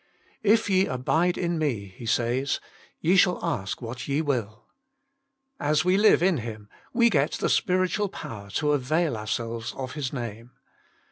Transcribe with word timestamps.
"If 0.43 0.67
ye 0.67 0.87
abide 0.87 1.37
in 1.37 1.59
Me," 1.59 1.85
He 1.95 2.07
says," 2.07 2.59
ye 3.01 3.15
shall 3.15 3.37
ask 3.45 3.83
what 3.83 4.07
ye 4.07 4.19
will." 4.19 4.65
As 5.59 5.85
we 5.85 5.95
live 5.95 6.23
in 6.23 6.37
Him, 6.37 6.69
we 6.91 7.11
get 7.11 7.33
the 7.33 7.49
spiritual 7.49 8.09
power 8.09 8.49
to 8.55 8.71
avail 8.71 9.15
ourselves 9.15 9.75
of 9.75 9.91
His 9.91 10.11
Name. 10.11 10.53